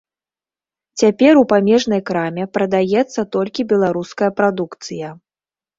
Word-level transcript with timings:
Цяпер 1.01 1.33
у 1.41 1.43
памежнай 1.51 2.01
краме 2.09 2.43
прадаецца 2.59 3.21
толькі 3.37 3.69
беларуская 3.75 4.31
прадукцыя. 4.41 5.07